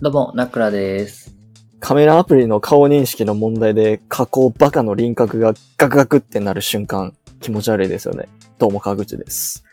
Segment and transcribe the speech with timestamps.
[0.00, 1.34] どうも、ナクラです。
[1.80, 8.28] カメラアプリの顔認識の問題で加工バカの輪郭がガクガクってなる瞬間、気持ち悪いですよね。
[8.58, 9.64] どうも川口です。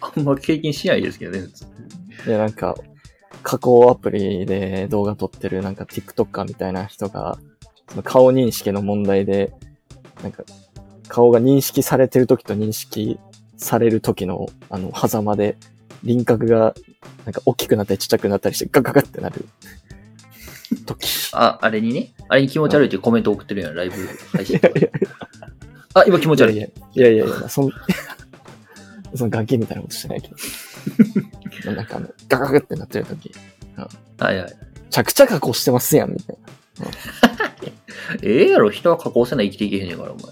[0.00, 1.66] あんま経験しないですけどね、普通
[2.26, 2.74] で、なんか、
[3.44, 7.38] 加工アプリで動画撮ってるなんか TikToker みたいな人が、
[7.90, 9.52] その顔認識の問題で、
[10.24, 10.42] なんか、
[11.06, 13.20] 顔が認識されてる時と認識
[13.56, 15.56] される時の、あの、狭間で、
[16.04, 16.74] 輪郭が、
[17.24, 19.46] なんか大きくなったりちっちゃくなったりしてガクガクってなる
[20.86, 21.08] 時。
[21.32, 23.96] あ、あれにね、あれに気持ち悪いっていうコメント送ってるやん、ライブ
[24.32, 24.90] 配信とかで。
[25.94, 26.56] あ、今気持ち悪い。
[26.56, 27.70] いやいやいやいやいや、そん、
[29.14, 31.72] そのガキみたいなことしてないけど。
[31.72, 33.32] なんかあの、ガガガってなってる時、
[33.76, 34.50] はいはい。
[34.50, 34.56] め
[34.90, 36.90] ちゃくちゃ加工してますやん、みたいな。
[38.22, 40.24] ええやろ、人は加工せない生きていけへんねんから、お前。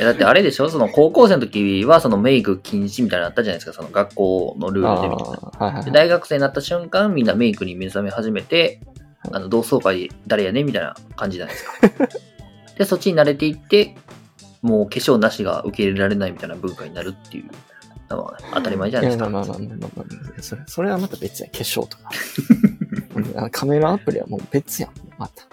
[0.00, 0.70] え、だってあれでしょ？
[0.70, 5.66] その高校生の時はそのメイク禁止みたいなのあったじゃないですか、その学校のルールでみたいな。
[5.66, 8.80] はいはい大学生になった瞬間、みんなメイクに目覚め始めて、
[9.30, 10.64] あの、同窓会誰やね？
[10.64, 12.08] みたいな感じじゃないですか。
[12.78, 13.94] で、そっちに慣れていって、
[14.62, 17.50] もう化粧なしが受け入れられないみたいな文化になるっていう
[18.08, 19.28] のは当たり前じゃないですか。
[19.28, 20.04] まあまあまあまあまあま
[20.38, 22.10] あ、それ、それはまた別やん、化粧とか。
[23.52, 25.44] カメラアプリはもう別やん、また。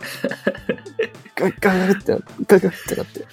[1.35, 3.25] ガッガッって、ガッガッってなって、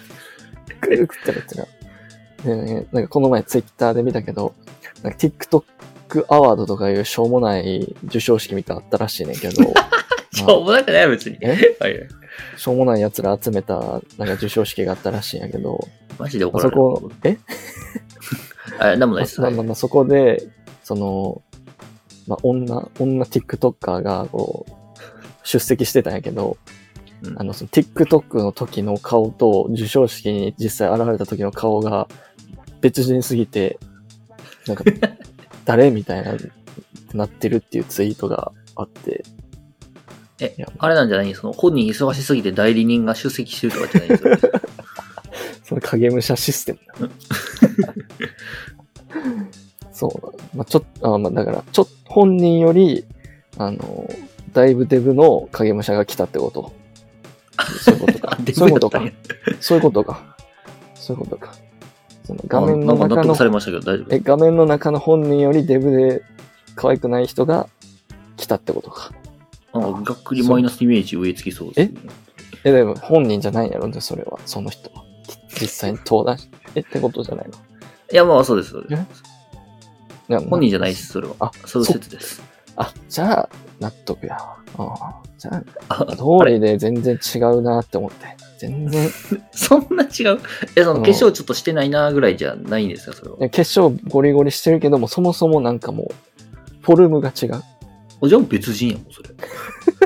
[0.89, 2.57] ガッガッってなってな。
[2.57, 4.55] でね、なんかこの前ツイッターで見たけど、
[5.03, 9.55] なんか TikTok アワードとかいうしょうもない授賞式みたいなのあったらしいねんけど、
[10.33, 11.39] しょうもなくない別に。
[12.57, 14.03] しょうもない奴ら集めたなんか
[14.35, 15.79] 授賞式があったらしいんやけど、
[16.19, 16.77] マジで怒あられる。
[16.77, 17.39] そこ、え？
[18.79, 19.41] あ、なんもないです。
[19.41, 20.43] まあまあまあそこで、
[20.83, 21.43] その、
[22.27, 24.73] まあ、女、女 TikToker が、こう、
[25.43, 26.57] 出席してたんやけど、
[27.25, 32.09] うんあの、その TikTok の時の顔と、授賞式に実際現れた時の顔が、
[32.81, 33.79] 別人すぎて、
[34.67, 34.85] なんか、
[35.65, 36.37] 誰みたいな、
[37.15, 39.25] なってるっていうツイートがあって、
[40.41, 41.33] えあれなんじゃない？
[41.35, 44.53] その本人忙しすぎて代理人が出席してるとかじゃないですよ。
[45.63, 47.11] その影武者システムな。
[49.93, 50.29] そうだ。
[50.55, 53.05] まあ、ちょっと、あまあ、だから、ちょっと、本人より、
[53.57, 54.11] あの、
[54.53, 56.73] だいぶデブの影武者が来たってこと。
[57.65, 59.03] そういうことかそういうことか。
[59.61, 60.37] そういうことか。
[60.95, 61.55] そういうことか。
[62.25, 63.37] その画面の中の
[64.11, 66.23] え、画面の中の本人よりデブで
[66.75, 67.69] 可愛くない人が
[68.37, 69.13] 来たってことか。
[69.75, 72.01] なんかがっくりマイナスイメージ植え付きそうです、ね。
[72.65, 74.39] え、でも本人じゃないんやろね、それは。
[74.47, 75.05] その人は。
[75.61, 77.53] 実際に登壇し、え、ってことじゃないの
[78.13, 78.71] いや、まあそうです。
[78.71, 79.23] そうです
[80.49, 81.35] 本人じゃないです、それは。
[81.41, 82.43] あ、そういう説です。
[82.77, 83.49] あ、じゃあ、
[83.81, 84.57] 納得やわ。
[84.79, 88.27] あじゃあ、あ通りで全然違うなって思って。
[88.59, 89.11] 全然、
[89.53, 90.41] そんな違う？
[90.77, 93.37] え、そのうん化粧ちょっとしてないなぐらいじゃないんですか、それは？
[93.39, 96.15] 化粧ゴリゴリしてるけども、そもそもなんかもう、
[96.83, 97.63] フォルムが違う。
[98.21, 99.31] おじゃあ別人やもん、それ。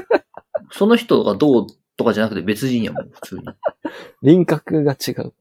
[0.72, 3.42] その人がどうとかじゃなくて別人やもん、普通に。
[4.22, 5.32] 輪郭が違う。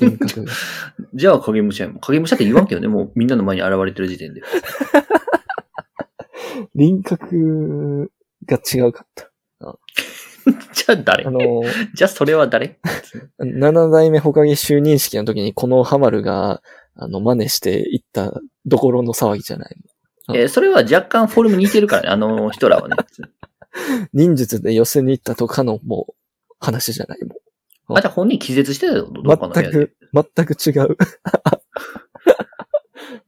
[0.00, 0.52] 輪郭が。
[1.14, 2.00] じゃあ影武者やもん。
[2.00, 4.42] 影武者って言わんけどね、もうみんなの前に現れてる時点で。
[6.78, 8.12] 輪郭
[8.46, 9.32] が違うかった。
[10.72, 11.24] じゃあ誰？
[11.24, 11.40] あの、
[11.92, 12.78] じゃあそれは誰？
[13.38, 16.62] 七代目ほかげ就任式の時にこのハマるが、
[16.94, 19.76] あの、真似していったどころの騒ぎじゃない。
[20.34, 22.96] えーそれは若干フォルム似てるからね、あの人らはね。
[24.14, 26.14] 忍術で寄せに行ったとかのもう、
[26.60, 27.18] 話じゃない。
[27.24, 29.90] もあ、じゃあ本人気絶してたよ、どっかの部屋で。
[30.12, 30.96] 全く、全く違う。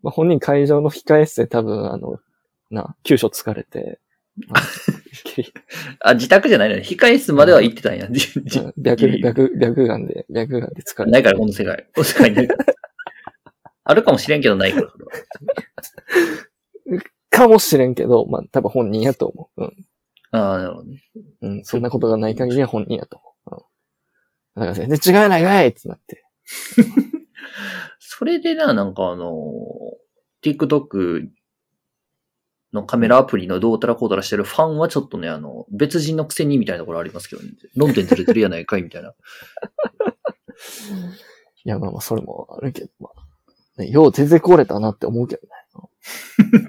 [0.03, 2.21] まあ本人会場の控え室で多分、あの、
[2.70, 4.00] な、急所疲れて、
[4.48, 4.62] あ
[6.10, 6.82] あ、自宅じゃないのね。
[6.82, 8.08] 控え室までは行ってたんや。
[8.10, 11.10] じじの白、 白、白眼で、白眼で疲れて。
[11.10, 11.86] ないから、この世界。
[11.94, 12.48] この世界に。
[13.84, 14.88] あるかもしれんけどないから、
[17.30, 19.64] かもしれんけど、まあ多分本人やと思う。
[19.64, 19.76] うん。
[20.32, 21.03] ああ、なるほどね。
[21.42, 23.62] うん、そんなことがない限りは本人やと思う。
[24.56, 24.62] うん。
[24.62, 26.25] だから全然違うやないかいってなって。
[27.98, 29.34] それでな、なんかあの、
[30.42, 31.28] TikTok
[32.72, 37.49] のカメラアプリのどうたらこうたらしてるファンはちょっとね、あの、別人のくせにみたいなところありますけどね。
[37.75, 39.15] 論点ずれてるやないかいみたいな。
[41.65, 45.49] いや、まあまあ、それもあるけど、まあ、ね、よう出てこれたなって思うけどね。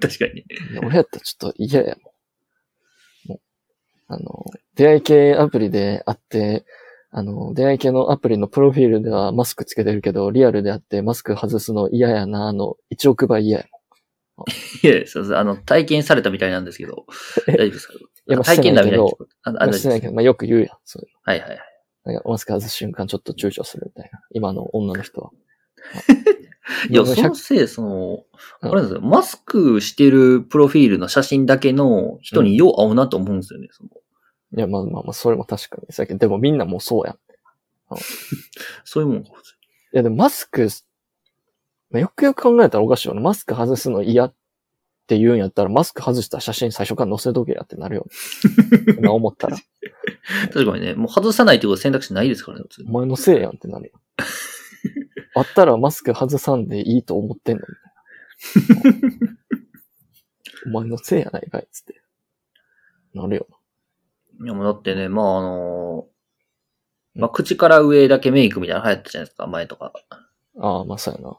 [0.01, 0.45] 確かに。
[0.83, 1.95] 俺やったらちょっと嫌や
[3.27, 3.35] もん。
[3.35, 3.41] もう、
[4.07, 4.45] あの、
[4.75, 6.65] 出会い系アプリであって、
[7.11, 13.65] あの、出会い系のアプリのプロフィールではマスクつけてるけど、リアルであってマスク外すの嫌やな、あの、1億倍嫌や
[14.83, 17.05] いや、そうそう、あの、体験されたみたいなんですけど、
[17.47, 17.93] 大丈夫ですか？
[18.27, 19.05] やまあ体験談みたいな。
[19.65, 20.69] あ、してないけど、まあよく言うやん。
[20.85, 21.59] そういうはいはいはい。
[22.05, 24.19] のなんかマスク外す瞬間ちょっと躊躇するみたいな。
[24.31, 25.31] 今の女の人は。
[26.89, 28.23] いや、そのせい、その、
[28.61, 33.67] うんあれですよ、マスクしてるプロフィールの写真だけの人によう合うなと思うんですよね。
[33.71, 33.89] その
[34.57, 35.91] いや、まあまあまあ、それも確かに。
[35.93, 37.17] さっきでもみんなもうそうやん。
[38.85, 39.31] そういうもんか。
[39.31, 39.33] い
[39.93, 40.69] や、でもマスク、まあ
[41.99, 43.21] よくよく考えたらおかしいよな。
[43.21, 44.33] マスク外すの嫌っ
[45.07, 48.07] て言うんやったら、マスク外した写真最初から載せとけやってなるよ。
[48.97, 49.57] 今思ったら。
[50.53, 53.99] 確かにね、もう外さないってこと選択肢ないですからね、普通にお前のせいやんってなるよ。
[55.35, 58.93] あったらマスク外さんでいいと思ってんのみたい
[59.25, 59.37] な。
[60.67, 62.01] お前のせいやないかいっつって。
[63.13, 63.47] なるよ
[64.43, 66.07] いや、もうだってね、まああの
[67.15, 69.93] まあ口から上だけメイクみたいなの流行ったじゃないですか、前とか。
[70.55, 70.65] な。
[70.67, 71.37] ああ、まあそうやな。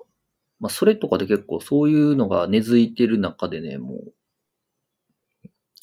[0.62, 4.12] まあそれとかで結構そういうのが根付いてる中でね、もう、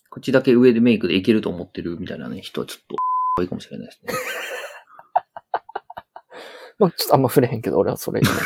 [0.10, 2.96] 口だけ上でメイクでいけると思ってるみたいなね、人はちょっと、
[3.38, 4.14] 多いかもしれないですね。
[6.80, 8.36] まあちょっとあんま触れへんけど、俺はそれ言う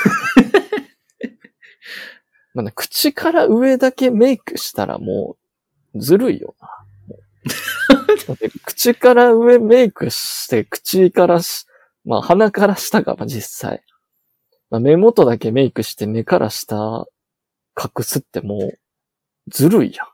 [2.56, 5.38] まあね、口から上だけメイクしたらも
[5.94, 6.70] う、ずるいよな。
[8.66, 11.68] 口から上メイクして、口からし、
[12.06, 13.84] まあ鼻から下が、まあ実際。
[14.74, 17.06] まあ、目元だけメイクして目から下
[17.80, 18.80] 隠すってもう、
[19.48, 20.08] ずるいやん。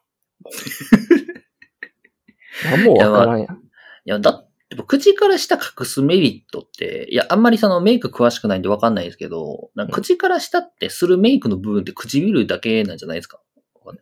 [2.78, 3.56] 何もわからんやん。
[3.56, 3.60] い
[4.04, 13.40] や、だって、口から下隠すメリットって、いや、あんまりそのメイク詳しくないんでわかんないですけど、なんか口から下ってするメイクの部分って唇だけなんじゃないですか？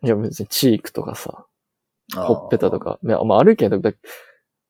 [0.01, 1.45] いや別にチークとかさ、
[2.15, 2.79] ほっぺたと。
[2.79, 3.93] か、いやまああるけど、だ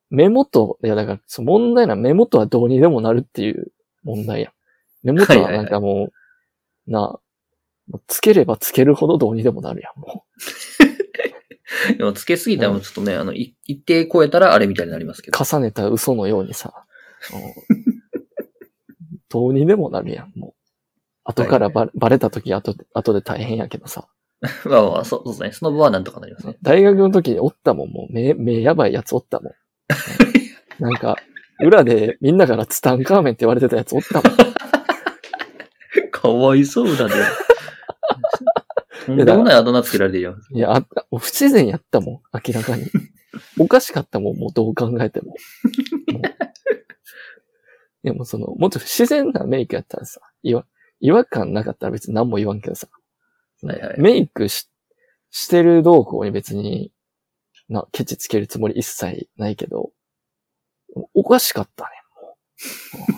[0.09, 3.71] 目元、いやだから、問題な目元はどうにでもなるっていう
[4.03, 4.51] 問題やん。
[5.03, 6.09] 目元はなんかも
[6.87, 7.19] う、な
[7.93, 10.25] あ、つければつけるほどどうにでもなるやん、も
[11.97, 15.37] でもつけすぎたらちょっとね、あの、い一定超えたらあれみたいになりますけど。
[15.39, 15.43] う。
[15.45, 16.73] 重ねた嘘のようにさ、
[17.33, 17.41] うん
[19.29, 20.53] どうにでもなるやん、もう。
[21.25, 24.07] 後からバ,、バレた時後で、後で大変やけどさ。
[24.65, 25.51] まあまあ、そうそうですね。
[25.51, 26.57] その場はなんとかなりますね。
[26.61, 29.53] 大学の時におったもん、もう目、目やばいやつおったもん。
[30.79, 31.17] なんか、
[31.59, 34.37] 裏でみんなからツタンカーメンって言われてたやつおったもん。
[36.11, 37.13] かわいそうだね。
[39.05, 40.35] とんでもないあだ名つけられてるよ。
[40.51, 40.85] いや、あ
[41.17, 42.85] 不自然やったもん、明らかに。
[43.57, 45.27] おかしかったもん、もうどう考えても。
[45.29, 46.21] もう
[48.03, 50.65] でもその、もっと不自然なメイクやったらさ、違和
[50.99, 52.87] 違和感なかったら別に何も言わんけどさ、
[53.63, 54.69] はいはいメイクし、
[55.31, 56.91] してる動向に別に、
[57.69, 59.91] な、ケチつけるつもり一切ないけど、
[61.13, 61.89] おかしかったね、
[62.21, 62.37] も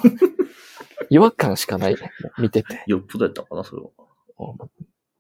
[0.03, 0.07] う。
[0.07, 0.29] もう
[1.09, 2.83] 違和感しかないね、見てて。
[2.87, 3.89] よっぽどやったかな、それは。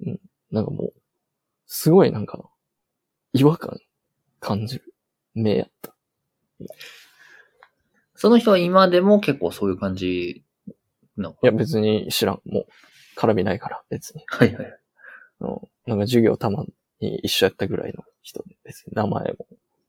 [0.01, 0.19] うん。
[0.51, 0.93] なんかもう、
[1.65, 2.49] すごいなんか、
[3.33, 3.79] 違和感
[4.39, 4.93] 感じる
[5.33, 5.95] 目やった。
[8.15, 10.43] その人は今でも結構そういう感じ
[11.15, 12.41] なのかいや別に知らん。
[12.45, 12.67] もう、
[13.17, 14.23] 絡みないから、別に。
[14.27, 14.79] はいはい。
[15.85, 16.65] なんか授業たま
[16.99, 19.47] に一緒やったぐらいの人で、別に名前も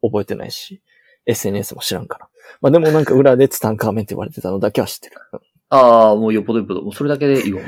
[0.09, 0.83] 覚えてないし、
[1.27, 2.29] SNS も知らんから。
[2.61, 5.17] まあでもなんか裏でツタンカーメンって言われてたのだけは知ってる。
[5.33, 5.41] うん
[5.71, 6.83] ああ、もうよっぽどよっぽど。
[6.83, 7.63] もうそれだけでいいわ。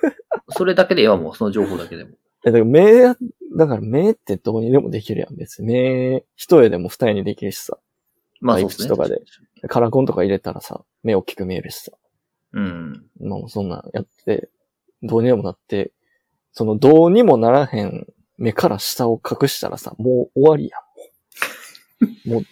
[0.50, 1.34] それだけでいいわ、もう。
[1.34, 2.10] その情報だけでも。
[2.44, 3.16] え、だから目や、
[3.56, 5.66] だから目ってどうにでもできるやん、別に。
[5.66, 7.78] 目、一重でも二重にできるしさ。
[8.40, 8.88] まあそうですね。
[8.88, 9.22] とかで
[9.68, 11.92] カラコンとか入れたらさ、目大きく見えるしさ。
[12.52, 13.06] うん。
[13.20, 14.50] まあもうそんなんやって、
[15.02, 15.92] どうにでもなって、
[16.52, 20.78] そのどうにもならへん目から下を隠したらさ、もう終わりや
[22.26, 22.30] ん。
[22.30, 22.42] もう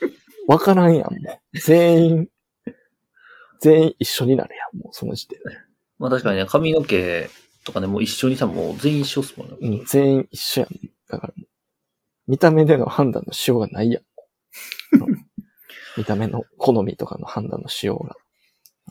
[0.46, 1.58] わからんやん、もう。
[1.58, 2.28] 全員、
[3.60, 5.44] 全員一緒になるやん、もうその時点で。
[5.98, 7.28] まあ確かにね、髪の毛
[7.64, 9.56] とかね、もう一緒にさ、もう全員一緒っすもんね。
[9.60, 10.70] うん、全員一緒やん。
[11.08, 11.34] だから
[12.26, 14.02] 見た目での判断のしようがないやん。
[15.02, 15.26] う ん
[15.96, 18.16] 見た目の好みとかの判断のしようが。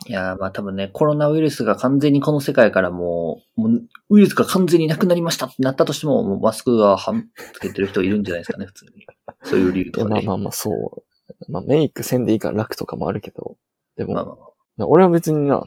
[0.08, 9.06] いやーまあ多分ね、コロナウイルスが完全にこの世界からもう、もうウイルスが完全になくなりましたってなったとしても、もうマスクが半つけてる人いるんじゃないですかね、普通に。
[9.44, 10.12] そういう理由とかで。
[10.14, 11.04] まあまあまあ、そう。
[11.50, 13.58] まあメイクせんでいいから楽とかもあるけど、
[13.98, 14.36] でも、まあまあ
[14.78, 15.64] まあ俺は別にな、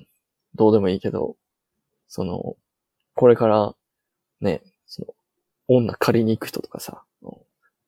[0.54, 1.36] どうでもいいけど、
[2.08, 2.56] その、
[3.14, 3.74] これから、
[4.40, 5.14] ね、その、
[5.68, 7.02] 女借りに行く人とかさ、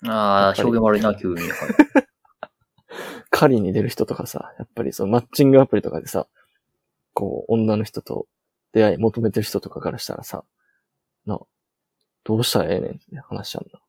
[0.07, 1.40] ああ、表現悪いな、急に。
[1.40, 1.49] はい
[3.30, 6.26] 狩りに出る人とかさ、やっぱりそのマッチングアプリとかでさ、
[7.14, 8.26] こう、女の人と
[8.73, 10.45] 出会い求めてる人とかからしたらさ、
[11.26, 11.38] な、
[12.25, 13.80] どうしたらええねんって話しちゃうんだ。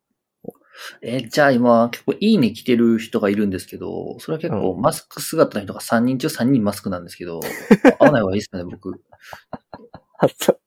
[1.02, 7.40] え、じゃあ今、結構いいね来てる人がいるんですけど、それは結構うんマスク姿の人が3人中3人マスクなんですけど、
[8.00, 8.94] 合わない方がいいですかね、僕。
[10.20, 10.60] あ、そう。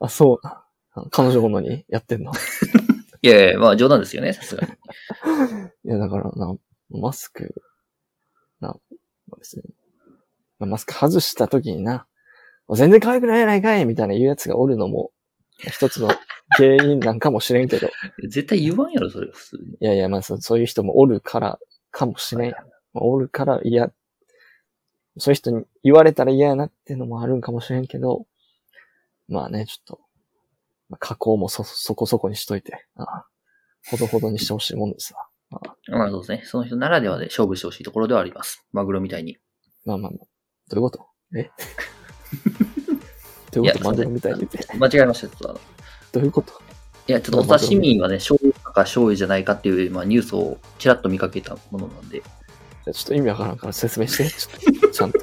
[0.00, 0.64] あ、そうな。
[1.10, 1.84] 彼女のに？
[1.88, 2.32] やってんの？
[3.22, 4.72] いやいや、まあ冗談ですよね、さすがに。
[5.84, 6.54] いや、だからな、
[6.90, 7.54] マスク、
[8.60, 8.76] な、
[9.38, 9.62] 別に、
[10.58, 12.06] まあマスク外した時にな、
[12.74, 15.10] 全然可愛くないやないかいみたいな言うやつがおるのも
[15.58, 16.10] 一つの
[16.56, 17.90] 原因なんかもしれんけど。
[18.28, 19.62] 絶対言わんやろ、それ、普通に。
[19.72, 21.58] いやいや、まあそうそういう人もおるから
[21.90, 22.64] かもしれんやん。
[22.94, 23.92] まあおるから嫌、
[25.18, 28.26] そういう人に言われたら嫌やなっていうのもあるんかもしれんけど、
[29.28, 30.00] まあね、ちょっと、
[30.88, 33.26] まあ、加工もそ、そこそこにしといて、ああ
[33.90, 35.26] ほどほどにしてほしいもんですわ。
[35.50, 35.60] あ
[35.92, 36.42] あまあそうですね。
[36.44, 38.64] その人ならではで勝負してほしいところではあります。
[38.72, 39.38] マグロみたいに。
[39.84, 40.26] まあまあまあ、
[40.68, 41.06] どういうこと？
[41.36, 41.50] え？
[43.52, 43.84] どういうこと？
[43.84, 44.58] マグロみたいに言って。
[44.76, 45.28] 間違えました。
[45.28, 45.60] ちょっとあの
[46.12, 46.52] どういうこと？
[47.06, 52.20] いや、ちょっとお刺身はね、醤油か醤油じゃないかっていう、まあ、ニュースをちらっと見かけたものなんで。
[52.20, 54.28] ちょっと意味わからんから説明して。
[54.30, 55.18] ちょっと、ちゃんと。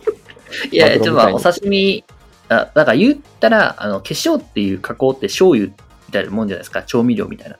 [0.72, 2.04] いや、ちょっとまあ、お刺身、
[2.50, 5.74] あ、だから言ったら、あの、化粧っていう加工って醤油み
[6.12, 6.84] たいなもんじゃないですか。
[6.84, 7.60] 調味料みたいな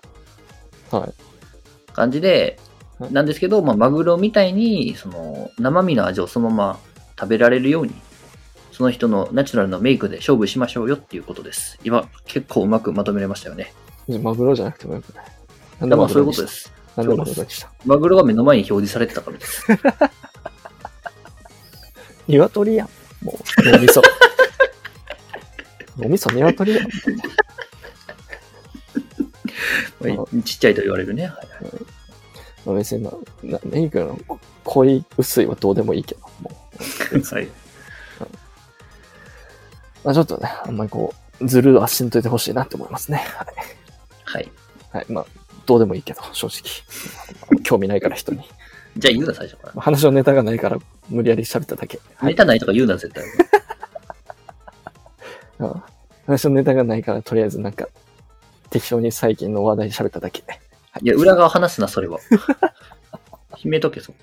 [0.98, 1.14] はい。
[1.94, 2.60] 感じで
[3.00, 6.80] は、いなんですけど、まあ、マグロみたいに、その、生身の味をそのまま
[7.20, 7.94] 食べられるように、
[8.76, 11.80] その人のナチュラルなメイクで勝負しましょうよっていうことです。
[11.86, 13.74] 今、結構うまくまとめれましたよね。
[14.22, 15.26] マグロじゃなくてもよくない。
[15.80, 16.74] なんまあ、そういうことです。
[16.98, 17.72] なんでマグロにした？
[17.86, 19.66] マグロが目の前に表示されてたからです。
[22.28, 22.90] 鶏やん。
[23.24, 24.02] もう、脳みそ。
[25.98, 26.90] 脳みそ鶏やん。
[30.18, 31.28] まあちっちゃいと言われるね。
[31.28, 31.34] はい
[32.66, 33.14] まあ、別に、まあ、
[33.46, 34.20] なメイクの
[34.66, 36.52] 濃い、薄いはどうでもいいけど、も
[37.14, 37.22] う。
[37.34, 37.48] はい。
[40.06, 43.18] まあちょっとね、あんまりこう、ずるはしんといてほしいなって思いますね。
[43.18, 43.48] はい。
[44.24, 44.52] はい。
[44.92, 45.06] はい。
[45.10, 45.26] まあ、
[45.66, 46.62] どうでもいいけど、正直。
[47.64, 48.44] 興味ないから人に。
[48.98, 49.74] じゃあ言うな、最初から。
[49.74, 50.78] まあ話のネタがないから、
[51.10, 52.00] 無理やり喋っただけ。
[52.16, 53.24] はいネタないとか言うな、絶対。
[55.60, 55.84] うん
[56.28, 57.88] 話のネタがないから、とりあえずなんか、
[58.70, 60.44] 適当に最近の話題喋っただけ。
[61.02, 62.20] いや、裏側話すな、それは。
[63.56, 64.18] 決めとけ、そこ。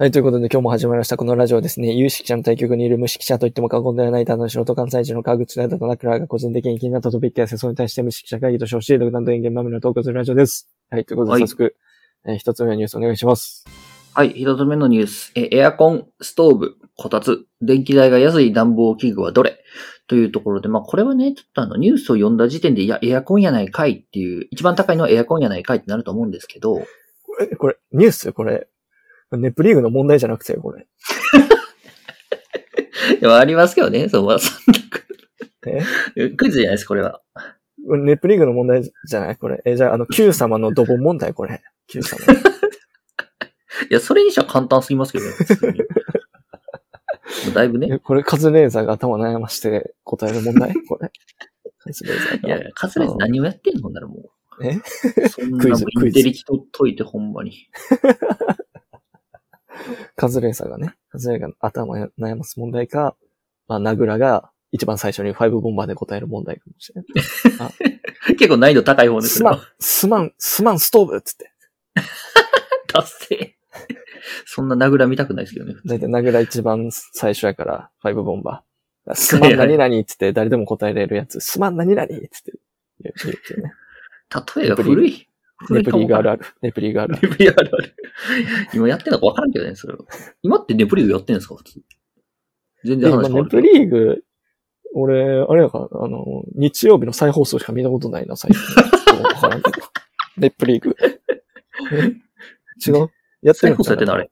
[0.00, 1.18] はい、ということで今日も始まりました。
[1.18, 10.70] このラジオはですね、有識者の対局にいる無識者と言っても過言ではない単なる素人関西人の川口などとナクラが個人的に気になったトピックや世相に対して無識者会議と称し、独断と偏見まみれのトークをするラジオです。
[10.88, 11.76] はい、ということはいで早速、
[12.24, 13.66] えー一つ目のニュースお願いします。
[14.14, 15.32] はい、一つ目のニュース。
[15.34, 19.58] え、エアコン、ストーブ、こたつ、電気代が安い暖房器具はどれ？
[20.08, 26.86] というところで、まあこれはね、ちょっとあのニュースを読んだ時点で、いや、エアコンやないかいっていう、一番高いのはエアコンやないかいってなると思うんですけど、
[27.42, 28.32] え、これ、ニュース？
[28.32, 28.66] これ、
[29.36, 30.86] ネプリーグの問題じゃなくて、これ。
[33.20, 34.74] いや、ありますけどね、そう、まあ、そん
[36.36, 37.20] クイズじゃないです、これは。
[37.86, 39.36] ネプリーグの問題じゃない？
[39.36, 39.62] これ。
[39.64, 41.62] え、じゃあ、あの、 Q 様のドボン問題これ。
[41.86, 42.18] Q 様。
[43.90, 45.78] いや、それにしては簡単すぎますけどね、普通に。
[45.78, 45.84] も
[47.50, 47.88] うだいぶね。
[47.92, 50.74] えこれ、カズレーザーが頭悩まして答える問題？
[50.86, 51.10] これ。
[51.78, 52.48] カズレーザーが。
[52.48, 53.90] いや、カズレーズ何をやってんの？
[53.90, 54.66] ならもう。
[54.66, 54.78] え？
[55.28, 57.52] そんなクイズもうインテリキと解いてほんまに。
[60.16, 63.16] カズレーザーがね、カズレーザーが頭悩ます問題か、
[63.68, 67.02] まあ、ナグラが一番最初に5ボンバーで答える問題かもしれ
[67.58, 68.36] ない。
[68.36, 71.50] 結構難易度高い方ですすまん、すまん、すまんストーブっつって。
[72.86, 73.56] 達成。
[74.46, 75.74] そんな殴ら見たくないですけどね。
[75.84, 79.14] だいたいナグラ一番最初やから、5ボンバー。
[79.14, 82.52] すまん何々っつって誰でも答えれるやつ、すまん何々っつって
[83.60, 83.72] ね。
[84.56, 85.26] 例えが古い。
[85.68, 86.46] ネプリーグあるあある。
[86.62, 87.28] ネプリーグあるある。
[87.28, 87.94] ネプリーグあるある。
[88.72, 90.00] 今やってんのか分からんけどね、それは。
[90.42, 91.56] 今ってネプリーグやってんですか？
[91.56, 91.80] 普通。
[92.84, 93.60] 全然話変わるけど。
[93.62, 94.24] リーグ、
[94.94, 98.60] 俺、あれやから、あの、日曜日の再放送しか見たことないな、最近。
[98.60, 99.76] ちょっとわからんけど。
[100.38, 100.96] ネプリーグ？
[101.92, 102.14] え？
[102.86, 103.10] 違う？
[103.42, 104.30] やって再る放送やってんのあれ。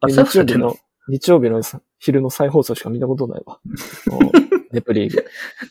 [0.00, 0.80] あ、日再放送やってんの曜日の、
[1.10, 3.60] 日曜日のさ昼の再放送しか見たことないわ。
[3.64, 5.24] うんネプリーグ。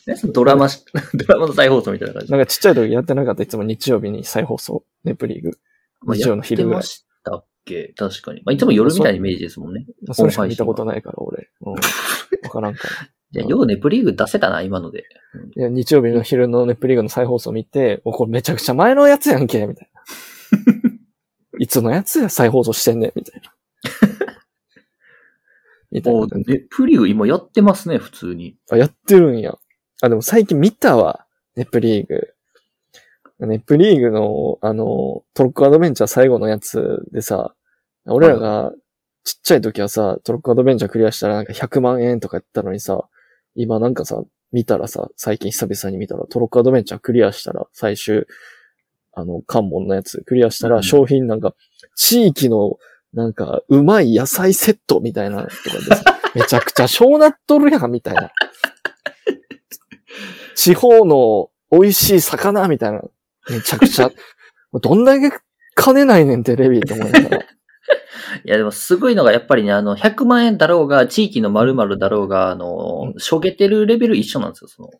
[0.06, 2.32] ねドラマし、 ドラマの再放送みたいな感じ。
[2.32, 4.84] なんかちっちゃい時やってなかった、いつも日曜日に再放送。
[5.04, 5.58] ネプリーグ。
[6.02, 7.94] まあ日曜の昼ぐらいやってましたっけ？
[7.96, 8.42] 確かに。
[8.44, 9.86] まあ、いつも夜みたいなイメージですもんね。
[10.06, 11.48] まあそれしか見たことないから、俺。
[11.62, 11.72] うん。
[12.44, 13.08] わからんから。
[13.32, 15.04] じゃあ、ようネプリーグ出せたな、今ので。
[15.56, 20.00] いや、日曜日の昼のネプリーグの再放送見て、お、これめちゃくちゃ前のやつやんけ、みたいな。
[21.60, 23.52] いつのやつや再放送してんねん、みたいな。
[25.90, 26.26] みたいなお。
[26.26, 28.56] ネプリーグ今やってますね、普通に。
[28.70, 29.56] あ、やってるんや。
[30.02, 31.26] あ、でも最近見たわ。
[31.56, 32.34] ネプリーグ。
[33.40, 37.54] ネプリーグの、あの、トロッコアドベンチャー最後のやつでさ、
[38.06, 38.72] 俺らが
[39.24, 43.08] ちっちゃい時はさ、トロッコアドベンチャークリアしたらなんか100万円とかやったのにさ、
[43.54, 48.26] 今なんかさ、見たらさ、最近久々に見たらトロッコアドベンチャークリアしたら最終、
[49.12, 51.54] あの、関門のやつクリアしたらうん商品なんか、
[51.96, 52.76] 地域の
[53.12, 58.30] なんか、うまい野菜セットみたいなのとかでさ、 めちゃくちゃ小なっとるやん、みたいな。
[60.54, 63.02] 地方の美味しい魚みたいな。
[63.48, 64.10] めちゃくちゃ、
[64.72, 65.36] どんだけ
[65.74, 67.46] 金ないねん、テレビって思いながら。
[68.44, 74.90] いや、でもすごいのが、やっぱりね、あの、100万円だろうが、地域の〇〇だろうが、あの、しょげてるレベル一緒なんですよ、その。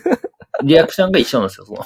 [0.62, 1.84] リアクションが一緒なんですよ、その。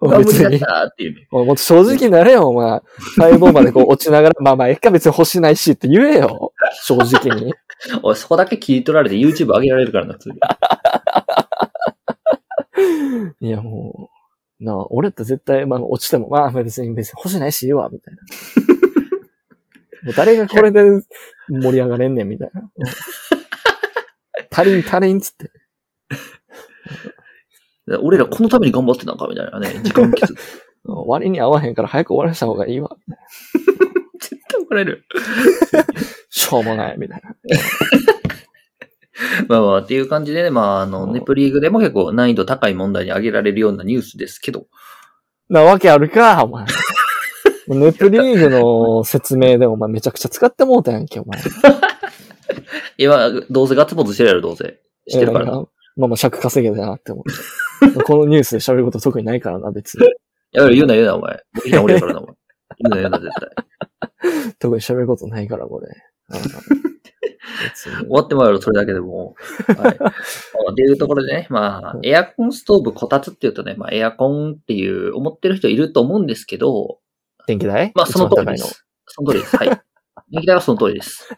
[0.00, 0.58] 別に。
[0.58, 1.28] たっていうね。
[1.30, 2.80] おいも正直になれよ、お前。
[3.16, 6.52] 細胞までこう落ちながら、まあまあ、えっか別に欲しないしって言えよ。
[6.84, 7.52] 正直に。
[8.02, 10.36] おい、そこだけ切り取られて YouTube 上げられるからな、普通に。
[13.48, 14.10] いや、も
[14.60, 18.20] う、なあ、俺って絶対、まあ、落ちても、まあ、別に、別に欲しないし、いいわ、みたいな。
[20.04, 20.82] もう誰がこれで
[21.48, 22.60] 盛り上がれんねん、みたいな。
[22.60, 22.70] うん
[24.52, 25.50] 足りん、足りんっつって。
[27.98, 30.32] 俺らこのために頑張ってたんかみたいなね、 時間決。
[30.32, 30.38] うん
[30.82, 32.96] 割に合わへんから早く終わらせた方がいいわ。
[34.18, 35.04] 絶対怒られる。
[36.30, 37.36] しょうもない、みたいな。
[39.46, 44.68] まあまあ、っていう感じでね、まあ、あの、うんネプリーグでも結構難易度高い問題に挙げられるようなニュースですけど、
[45.50, 46.64] なわけあるか、お前。
[47.68, 51.40] ネプリーグの説明でお前めちゃくちゃ使ってもうたやんけ、お前。
[52.98, 54.80] 今、どうせガッツポーズしてるやろ、どうせ。
[55.08, 55.52] してるからな。
[55.96, 57.30] まあまあ尺稼げだなって思って。
[58.06, 60.06] このニュースで喋ること特にないからな、別に。
[60.52, 61.42] やめろ、言うな、言うな、お前。
[61.54, 62.34] 僕いいな、俺やからな、お前。
[62.78, 64.54] 言うな、言うな、絶対。
[64.58, 65.88] 特に喋ることないから、これ。
[65.88, 66.90] うん
[67.64, 69.34] 別に終わってもらうよ、それだけでも
[69.68, 69.72] う。
[69.72, 69.98] はい。
[70.72, 76.98] っていうところでね、まあ、エアコンストーブこたつっていうとね、まあ、エアコンっていう思ってる人いると思うんですけど、
[77.46, 77.92] 電気代？
[77.94, 78.86] まあ、その通りです。
[79.06, 79.56] その通りです。
[79.56, 79.68] はい。
[80.30, 81.28] 電気代はその通りです。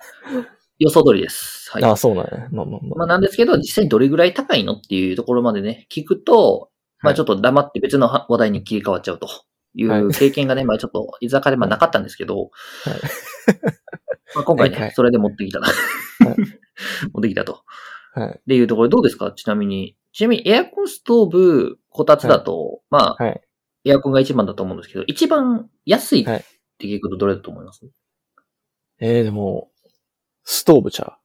[0.83, 1.71] 予想通りです。
[1.71, 1.85] はい。
[1.85, 2.49] ああ、そうなんや。
[2.51, 6.71] まあまあままあ、なんですけど、実際にどれぐらい高いのっていうところまでね、聞くと、
[7.01, 9.29] まあ、はいちょっと黙って別の話題に切り替わっちゃうと
[9.75, 12.49] いはう経験がね、まあ、ちょっと居酒屋でまあなかったんですけど、はい
[14.35, 15.59] まあ今回はいはいね、それで持ってきた。
[15.59, 15.63] い
[17.13, 17.63] 持ってきたと。
[18.15, 18.29] はい。
[18.29, 19.33] っていうところでどうですか？
[19.33, 19.97] ちなみに。
[20.13, 23.41] ちなみにエアコンストーブ、こたつだと、まあ、はい。
[23.85, 26.45] エアコンが一番だと思うんですけど、一番安いっはい
[26.79, 27.89] て聞くとどれだと思います、
[28.99, 29.71] えー、でも、
[30.45, 31.19] ストーブちゃ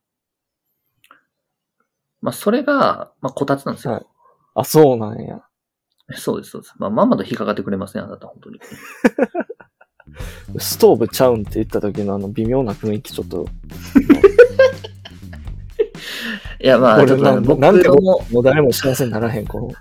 [2.22, 3.94] まあ、それが、まあ、こたつなんですよ。
[3.94, 4.02] はい。
[4.02, 4.08] う。
[4.56, 5.42] あ、そうなんや。
[6.16, 6.74] そうです、そうです。
[6.78, 8.60] まあ、まんまと引っかかってくれますね、あなた、本当に。
[10.58, 13.46] ストーブちゃうんって言った時のあの微妙な雰囲気ちょっと、
[16.60, 19.76] いや、まあ、俺ちょっとな僕なんての、もう誰も幸せにならへん、この問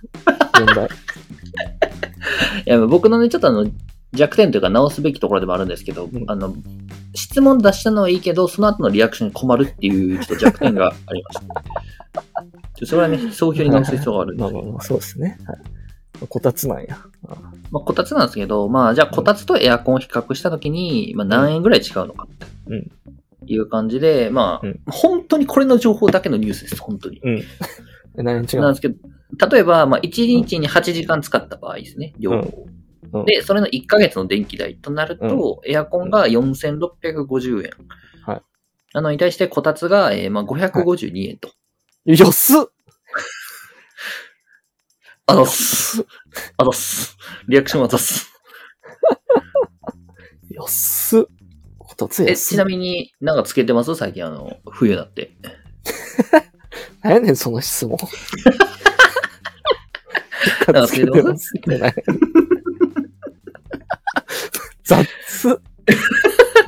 [0.75, 0.89] 題。
[2.67, 3.67] いや、僕のね、ちょっとあの、
[4.13, 6.55] 弱点というか直すべきところでもあるんですけど、んあの、
[7.17, 11.41] 質問出したのはいいけど、その後のリアクションに困るっていう、ちょっと弱点がありまし
[12.13, 12.87] た。
[12.87, 15.39] それはね、早急に直す必要があるんでまあまあまあ、そうですね。
[15.47, 15.59] はい。
[16.29, 16.99] こたつなんや。
[17.29, 17.37] あ
[17.71, 22.91] まあ、こたつなんですけど、まあ、じゃあ、こたつとエアコンを比較したときに、まあ、何円ぐらい違うのかってうん
[23.49, 27.21] いう感じで、まあ、うん本当にこれの情報だけのニュースです、本当に。
[27.23, 27.43] うん。
[28.19, 28.97] え、何違うなんですけど、
[29.49, 32.67] 例えば、まあ、1日に8時間使った場合ですね、両方。
[33.21, 37.71] うんで、それの1ヶ月の電気代となると、エアコンが4650円。
[38.25, 38.43] はい。
[38.95, 41.51] なのに対して、こたつが、えーまあ、552円と。
[42.05, 42.65] 安っ
[45.27, 46.07] あざっす。
[46.57, 47.17] あざっす。
[47.49, 48.31] リアクションあざっす。
[50.51, 51.25] 安っ
[51.79, 53.95] こたつえ、安っちなみになんかつけてます？
[53.97, 55.33] 最近あの、冬になって。
[57.03, 57.99] 何やねん、その質問。
[60.73, 61.95] なんかつけてますってない
[64.85, 65.07] 雑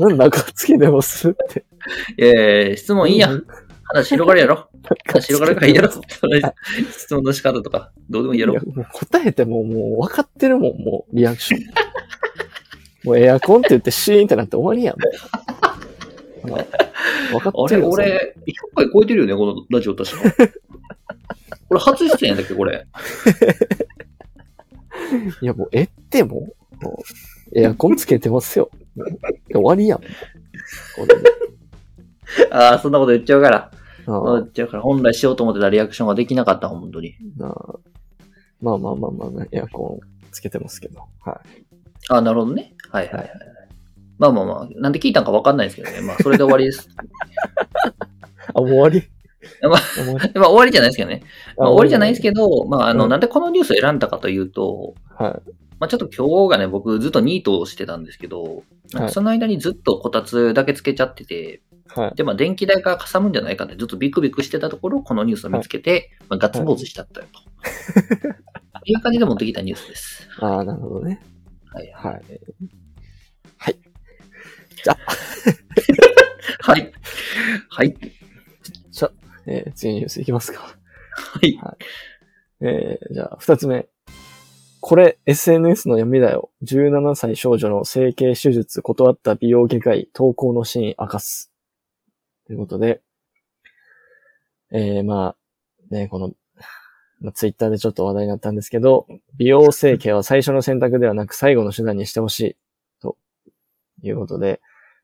[0.09, 1.65] なんだかつけてますって。
[2.17, 3.33] えー、質問いいや。
[3.33, 3.47] うん
[3.91, 4.69] 話広がるやろ。
[5.07, 5.89] 話広がるからいいやろ。
[5.89, 5.93] い
[6.93, 8.61] 質問の仕方とか、どうでもいいやろや。
[8.93, 11.63] 答えてももう分かってるもん、もうリアクション。
[13.05, 14.97] もうエアコンって言ってシーンってなって終わりやん。
[16.51, 16.59] もう
[17.33, 17.89] 分かあれ、ってるよ。
[17.89, 20.35] 俺、100回超えてるよね、このラジオ確か。
[21.71, 22.87] 俺初出演やったっけ、これ。
[25.41, 26.55] いやもう、えってもう
[27.55, 28.71] エアコンつけてますよ。
[29.53, 30.01] 終わりやん。
[32.51, 33.71] ああ、そんなこと言っちゃうから。
[34.07, 37.15] あ言っちゃうから、本来しようと思ってたリアクションができなかった、本当に。
[37.41, 37.75] あなあ
[38.61, 41.01] まあまあまあまあね、エアコンつけてますけど。
[41.25, 41.37] はい。
[42.09, 42.75] ああ、なるほどね。
[42.91, 43.31] はいはいはい。
[44.19, 46.01] まあまあまあ、なんで聞いたんかわかんないですけどね。
[46.01, 46.89] まあ、それで終わりです。
[48.55, 49.03] あ、もう終わり？
[49.63, 50.31] まあ終わり？
[50.35, 51.23] まあ、終わりじゃないですけどね。
[51.57, 52.49] まあ、終わりじゃないですけど。
[52.49, 55.41] ど、まあ、あの、うんなんでこのニュースを選んだかというと、は
[55.81, 61.63] まあ、ちょっと今日がね、僕ずっとニートをしてたんですけど、なんかその間にずっとこたつだけつけちゃってて、
[61.97, 62.01] い。
[62.01, 62.15] はい。
[62.15, 67.41] で、まあ、電気代がかさむんじゃないかってずっとビクビクしてたところ、このニュースを見つけて、まあ、ガッツポーズしちゃったよと。
[68.85, 70.29] いう感じで持ってきたニュースです。
[70.41, 71.21] ああ、なるほどね。
[71.67, 71.93] はい。
[71.95, 72.23] はい。
[73.57, 73.79] はい。
[77.69, 77.97] はい。
[78.91, 79.11] じゃあ、
[79.47, 80.61] えー次のニュースいきますか。
[80.61, 81.59] はい。
[82.61, 83.89] えーじゃあ、二つ目。
[84.81, 86.51] これ SNS の闇だよ。
[86.63, 91.51] 17歳少女の整形手術断った美容外科医投稿のシーン明かす。
[92.47, 93.01] ということで、
[94.71, 95.35] えー、ま
[95.91, 96.33] あ、ね、この、
[97.21, 102.57] まあ、ツイッターでちょっと話題になったんですけど、美容整形は最初の選択ではなく最後の手段にしてほしい。
[103.01, 103.17] と
[104.03, 104.61] いうことで、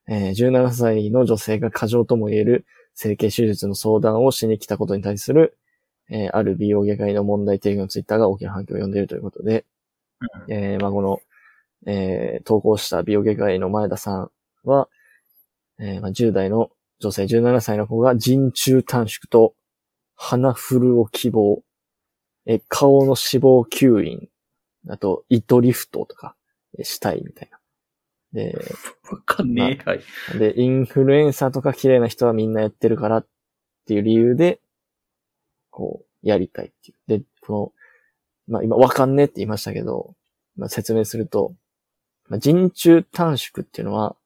[0.07, 5.57] えー、17歳の女性が過剰とも言える整形手術の相談をしに来たことに対する、
[6.11, 9.64] えー、ある美容外科医の問題提言のツイッターが大きな反響を呼んでいるということで、
[10.47, 11.21] うんえー、まあ、この、
[11.87, 14.31] えー、投稿した美容外科医の前田さん
[14.64, 14.88] は、
[15.79, 19.55] えーまあ、10代の女性17歳の子が人中短縮と
[20.17, 21.62] 鼻フルを希望、
[22.47, 24.29] えー顔の脂肪吸引、
[24.88, 26.37] あと糸リフトとか
[26.79, 27.59] えーしたいみたいな。
[28.35, 28.59] で、
[29.11, 29.90] わかんねえ。
[29.90, 30.01] はい。
[30.38, 33.27] で、インフルエンサーとか綺麗な人はみんなやってるからっ
[33.87, 34.61] ていう理由で、
[35.75, 37.19] こう、やりたいっていう。
[37.19, 37.73] で、この、
[38.47, 40.15] まあ今わかんねえって言いましたけど、
[40.57, 41.53] まあ説明すると、
[42.29, 44.17] まあ、人中短縮っていうのは、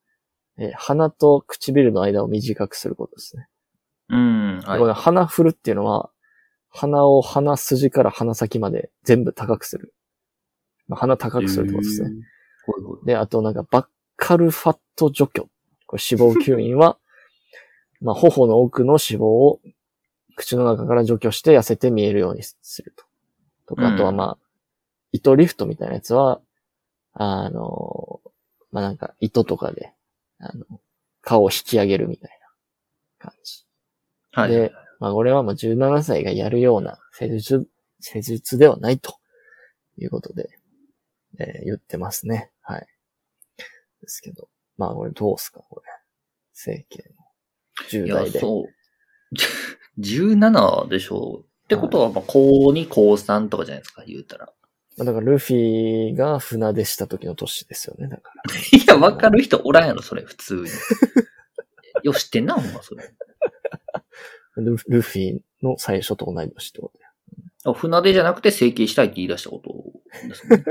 [0.57, 3.47] えー鼻と唇の間を短くすることですね。
[4.09, 4.61] うん。
[4.63, 4.87] はいこ。
[4.87, 6.11] の鼻振るっていうのは、
[6.69, 9.93] 鼻を鼻筋から鼻先まで全部高くする。
[10.87, 12.11] まあ、鼻高くするってことですね。
[13.05, 13.85] で、あとなんかバッ
[14.17, 15.47] カルファット除去。
[15.87, 16.97] これ脂肪吸引は、
[18.01, 19.59] まあ、頬の奥の脂肪を
[20.39, 23.03] 口の中から除去して痩せて見えるようにすると。
[23.67, 24.37] とか、うんあとはまあ、
[25.11, 26.39] 糸リフトみたいなやつは、
[27.13, 28.21] あの、
[28.71, 29.93] まあなんか糸とかで、
[30.39, 30.65] あの、
[31.21, 32.39] 顔を引き上げるみたい
[33.19, 33.65] な感じ。
[34.31, 34.51] はい。
[34.51, 34.71] で、
[35.01, 37.67] まあこれはもう17歳がやるような施術、
[37.99, 39.17] 施術ではないと
[39.97, 40.49] いうことで、
[41.37, 42.49] えー言ってますね。
[42.61, 42.87] はい。
[44.01, 44.47] ですけど。
[44.77, 45.91] まあこれどうすかこれ。
[46.53, 47.25] 整形の
[47.89, 48.39] 10いや代、で。
[48.39, 48.65] そう。
[49.99, 51.45] 17でしょう。
[51.45, 54.49] ってことは、まあ、高2、高3とかじゃないですか、言うたら。
[54.97, 58.09] まあだからルフィが船出した時の年ですよね。
[58.09, 58.53] だから。
[58.77, 60.63] いや、わかる人おらんやろ、それ、普通に。
[62.03, 63.13] よ、知ってんな、ほんま、それ。
[64.57, 67.05] ル フルフィの最初と同い年ってことだ
[67.65, 67.73] よ。
[67.73, 70.63] 船出じゃなくて整形したいって言い出したことですね。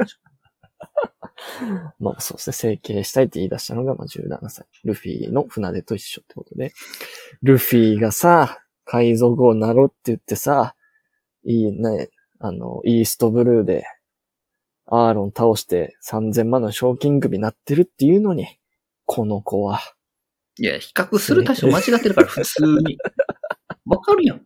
[1.99, 2.53] まあそうですね。
[2.53, 4.67] 整形したいって言い出したのがまあ17歳。
[4.85, 6.73] ルフィの船出と一緒ってことで。
[7.43, 8.59] ルフィがさ、
[8.91, 10.75] 海賊王なろって言ってさ、
[11.45, 12.09] いいね、
[12.41, 13.85] あの、イーストブルーで、
[14.87, 18.47] アーロン倒して3000万の賞金首なってるっていうのに、
[19.05, 19.81] この子は。
[20.59, 22.97] いや、比較する対象間違ってるから、普通に。
[23.85, 24.39] わかるやん。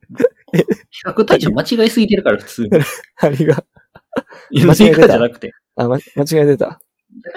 [0.91, 2.71] 比較対象間違いすぎてるから、普通に。
[3.23, 3.65] ありが、
[4.51, 5.53] 間違えてたじゃなくて。
[5.77, 6.82] あ、ま、間違えてた。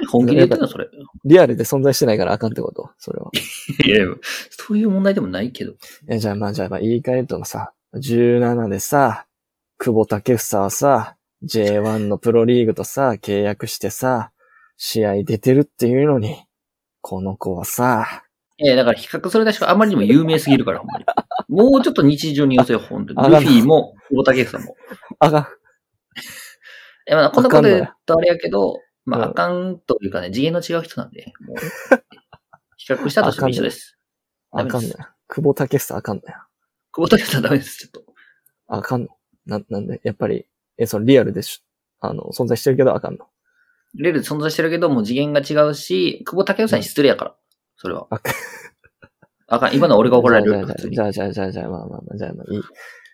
[0.08, 0.88] 本気で言ってんの、それ。
[1.24, 2.90] リアルで存在してないからあかんってこと？
[2.98, 3.32] それは。
[3.86, 4.08] いやいや、
[4.50, 5.74] そういう問題でもないけど。
[6.08, 9.26] え、じゃあまあじゃあまあ言い換えるとさ、17でさ、
[9.78, 14.32] 久保建英はさ、J1 のプロリーグとさ、契約してさ、
[14.78, 16.46] 試合出てるっていうのに、
[17.02, 18.24] この子はさ、
[18.58, 21.06] いや、だから比較する対象があまりにも有名すぎるから、ほんまに。
[21.50, 23.20] もうちょっと日常に寄せよう、ほんとに。
[23.20, 24.78] あルフィも、大竹さんも。
[25.20, 25.50] あが、
[27.08, 31.58] いや、まあ、こんなこと言うとあれやけど、まあ、うんあかんというかね、次元の違う人なんで、もう、
[32.78, 33.98] 比較したとしても一緒です。
[34.52, 35.14] あかんのや。
[35.28, 36.46] 久保建英あかんのや。
[36.92, 38.14] 久保建英さんダメです、ちょっと。
[38.68, 39.10] あかんの。
[39.46, 43.28] な、なんで、やっぱり、え、そのリアルでしょ、あの、存在してるけどあかんの。
[43.96, 47.36] レールで存在してるけど、もう次元が違うし、久保建英さんに失礼やから。
[47.78, 48.08] それは。
[48.10, 48.34] あかん
[49.48, 50.66] あかん、今のは俺が怒られる。
[50.92, 52.60] じゃあじゃあじゃあじゃあじゃあ、まあまあまあ、じゃあまあいい。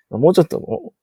[0.10, 0.94] まあもうちょっとも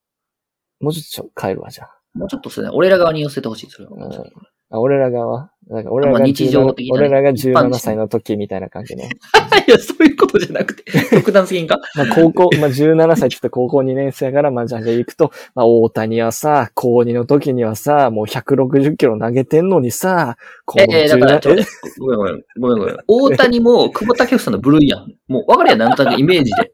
[0.81, 1.99] う、もうちょっと帰るわ、じゃあ。
[2.15, 3.93] もうちょっとそれ、俺ら側に寄せてほしい、それは。
[3.93, 4.33] うん
[4.71, 9.11] あ、俺ら側なんか俺らがまあ日常的な俺らが一般人17歳の時みたいな感じね。
[9.69, 11.79] いや、そういうことじゃなくて、極端すぎんか？
[11.95, 22.97] まあ高校、まあ17歳って言って高校2年生やから、まあじゃあ行くと、まあ大谷はさ、高2の時にはさ、もう160キロ投げてんのにさ、こえ、え、だから、ちょ17っとごめんごめん、ごめんごめん。
[23.07, 25.15] 大谷も久保建英さんの部類やん。
[25.29, 26.73] もう、わかるやん、なんとなくイメージで。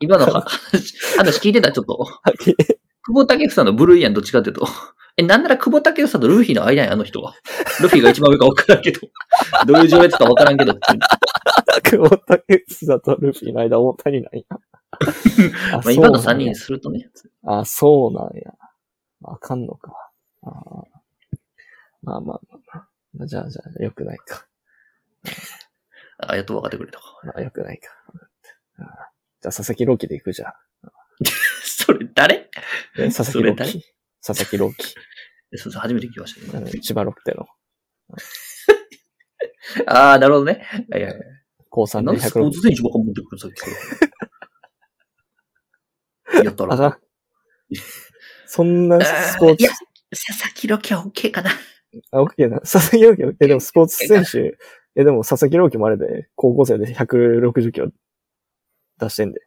[0.00, 0.44] 今の話、
[1.16, 2.06] 話聞いてた、ちょっと。
[3.06, 4.66] 久保建英さんの部類やん、どっちかっていうと。
[5.16, 7.34] え、なんなら久保建英さんとルフィの間やん、あの人は？
[7.80, 9.00] ルフィが一番上か分からんけど。
[9.66, 10.74] どういう状態か分からんけど。
[11.84, 14.44] 久保建英とルフィの間大谷なんや。
[14.50, 17.10] あ まあ、今の3そうなんや人にするとね。
[17.44, 18.54] あ、そうなんや。
[19.24, 19.92] あかんのか。
[20.42, 20.52] あー
[22.02, 22.78] まあまあまあ
[23.16, 23.26] まあ。
[23.26, 24.46] じゃあじゃあ、よくないか。
[26.18, 27.04] あ、やっと分かってくれたか。
[27.24, 27.88] まあ、よくないか。
[28.78, 30.52] じゃあ、佐々木朗希で行くじゃん。
[31.62, 32.50] それ誰？
[32.98, 33.93] え佐々木朗希。
[34.26, 34.94] 佐々木朗希。
[35.52, 36.70] え そうそう、初めて聞きましたね。
[36.80, 37.46] 千葉ロッテの。
[39.86, 40.66] ああ、なるほどね。
[40.88, 41.14] いやいや
[41.70, 42.50] 高3でなんでスポー160。
[42.52, 43.66] ツ選手ばっか持ってくるさっきか
[46.34, 46.44] ら。
[46.44, 46.98] やったら。
[48.46, 49.72] そんなスポーツいや、
[50.10, 51.50] 佐々木朗希は OK かな。
[52.12, 52.60] あ、オッケーな。
[52.60, 54.56] 佐々木朗希、え、でもスポーツ選手、
[54.96, 57.90] え、でも佐々木朗希もあれで、高校生で160キロ
[58.98, 59.40] 出してんで。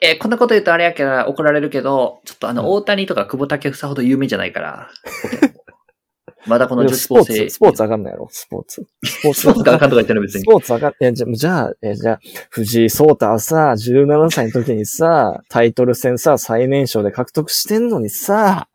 [0.00, 4.90] えーこんなこと言うとあれやから怒られるけど、ちょっとあの、うん大谷とか久保建英ほど有名じゃないから。
[6.46, 7.34] まだこの女子高生。
[7.34, 8.86] スポーツ、スポーツ上がんないやろスポーツ。
[9.04, 10.44] スポースポーツがあかんとか言ってるの別スに。
[10.46, 18.68] ポーツ上がっ、え、じゃ、じゃあ、え、じゃあ、藤井聡太はさ、17歳の時にさ、タイトル戦さ、最年少で獲得してんのにさ、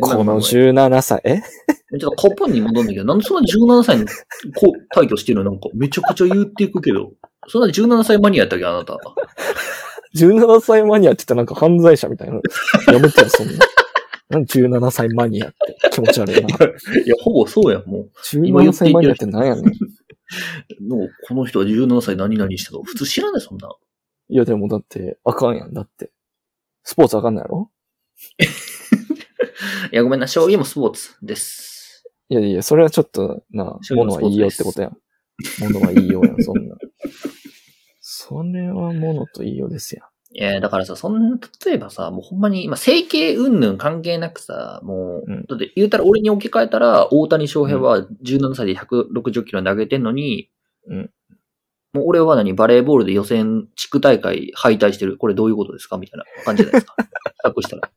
[0.00, 1.40] このごめんごめん17歳、え？
[1.98, 4.04] ちょっとコップに戻るんだけど、なんでそんな17歳の
[4.54, 5.52] こう退去してるの？
[5.52, 7.12] なんかめちゃくちゃ言っていくけど、
[7.46, 8.98] そんな17歳マニアやったっけあなた。
[10.14, 12.40] 17歳マニアって言ったらなんか犯罪者みたいな。
[12.92, 13.52] やめてよ、そんな。
[14.30, 15.56] なんで17歳マニアって
[15.90, 16.48] 気持ち悪いな。
[16.48, 19.66] いや、ほぼそうやん、も17歳マニアって何やねん。
[19.66, 19.70] う。
[20.86, 23.70] もうこの人は17歳何々してた普通知らない、そんな。
[24.30, 25.72] いや、でもだって、あかんやん。
[25.72, 26.10] だって。
[26.82, 27.70] スポーツあかんないやろ？
[29.92, 32.04] いや、ごめんな、将棋もスポーツです。
[32.28, 34.96] いやいや、それはちょっとな、そういうのものはいいよってことやん。
[35.60, 36.76] ものはいいよやん、そんな。
[38.28, 40.08] それはものといいよですやん。
[40.36, 50.50] いや、だからさ、そんな、例えばさ、もうほんまに、今、整形云々関係なくさ、もう、うんだって言うたら俺に置き換えたら、大谷翔平は17歳で160キロ投げてんのに、
[50.86, 51.10] うん
[51.94, 55.16] もう俺は何バレーボールで予選地区大会敗退してる。
[55.16, 55.96] これどういうことですか？
[55.96, 56.94] みたいな感じじゃないですか。
[57.48, 57.90] 隠したら。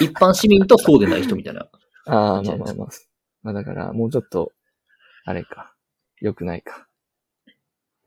[0.00, 1.68] 一般市民とそうでない人みたいな。
[2.06, 2.88] ああ、まあまあまあ。
[3.44, 4.50] まあだから、もうちょっと、
[5.24, 5.72] あれか。
[6.20, 6.88] 良くないか。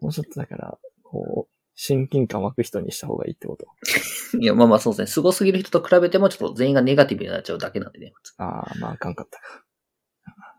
[0.02, 1.51] もうちょっとだから、こう、
[1.84, 3.66] 親近感湧く人にした方がいいってこと？
[4.38, 5.08] いや、まあまあそうですね。
[5.08, 8.14] 凄すぎる人と比べても、ちょっと全員がネガティブになっちゃうだけなんでね。
[8.38, 9.64] ああ、まああかんかったか。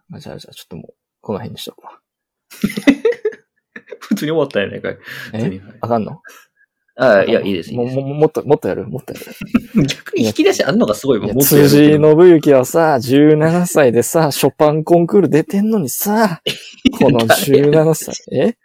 [0.09, 2.01] まあじゃあじゃあちょっともう、この辺にしとくわ。
[4.01, 4.89] 普通に終わったやないか
[5.33, 5.61] え？
[5.81, 6.21] あかんの？
[6.97, 7.73] ああ、いや、いいです。
[7.73, 8.89] ももももっと、もっとやる？
[8.89, 9.27] もっとやる。
[9.87, 16.43] 逆に引き出しあんのがすごいもっとやる辻井信之はさ、17歳でさ、ショパンコンクール出てんのにさ、
[16.99, 18.57] この17歳、え？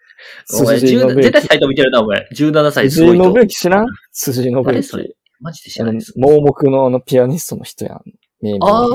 [0.60, 1.48] お前、辻井信10絶対之。
[1.48, 2.28] サイト見てるな、お前。
[2.34, 3.24] 17歳すごい人。
[3.24, 3.86] 信之知らん？
[4.12, 5.04] 辻井信誰それ？
[5.04, 5.16] 之。
[5.40, 8.02] マジで知らないです。、盲目のあのピアニストの人やん。
[8.62, 8.88] ああ、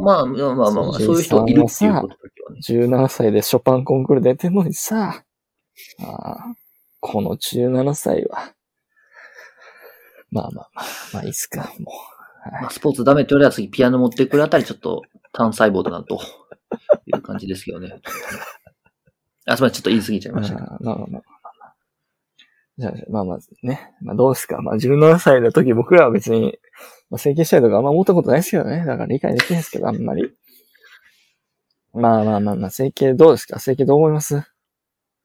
[0.00, 2.60] まあ、まあまあまあ、そういう人いるっていうことだけはね。
[3.06, 5.24] 17歳でショパンコンクール出てんのにさ、
[6.00, 6.54] ああ
[7.00, 8.52] この17歳は、
[10.30, 11.92] まあまあまあ、まあいいっすか、も
[12.60, 16.20] まあ、スポーツダメって言われたら次ピアノ持ってくるあたりちょっと単細胞だなと
[17.06, 18.00] いう感じですけどね。
[19.46, 20.66] あ、すみません、ちょっと言い過ぎちゃいうましたけど。
[20.66, 21.20] あまあまあまあま
[21.66, 21.74] あ。
[22.78, 24.62] じゃあ、まあまずね、まあどうですか。
[24.62, 26.58] まあ17歳の時僕らは別に、
[27.10, 28.78] まあ整形したいとかあんま思ったことないですけどね。
[28.78, 30.32] だから理解できないですけど、あんまり。
[31.94, 33.58] まあまあまあまあ、整形どうですか？
[33.58, 34.42] 整形どう思います？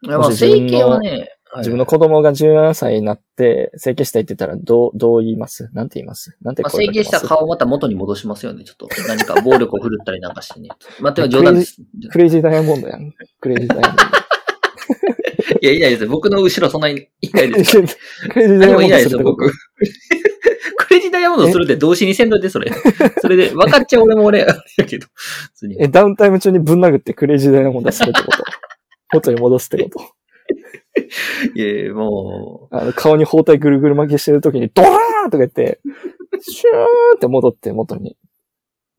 [0.03, 5.69] いやまあ、整形はね、はい自分の子供が17歳になって、整形したいって言ったら、どう、どう言います？
[5.73, 6.37] なんて言います？
[6.41, 7.09] なんてまあ、声かけます？
[7.09, 8.63] 整形した顔をまた元に戻しますよね。
[8.63, 10.69] ちょっと何か暴力を振るったりなんかしてね。
[10.99, 11.81] まあ、てか冗談です。
[12.11, 13.13] クレイジーダイヤモンドやん。
[13.39, 14.03] クレイジーダイヤモンド。
[15.61, 16.09] いや、いないですよ。
[16.09, 17.81] 僕の後ろそんなにいないです。
[18.29, 19.49] クレイジーダイヤモンドいないですよ、僕。
[20.77, 22.71] クレイジーダイヤモンドするって動詞にせんといて、それ。
[23.21, 24.45] それで、分かっちゃう俺も俺、や
[24.85, 25.07] けど。
[25.79, 28.43] え、ダウンタイム中にぶん殴ってクレイジーダイヤモンドするってこと？
[29.13, 29.99] 元に戻すってこと？
[31.55, 34.91] いやいや、もあの、顔に包帯ぐるぐる巻きしてるときに、ドラー
[35.27, 35.79] ンとか言って、
[36.41, 38.17] シューって戻って元に、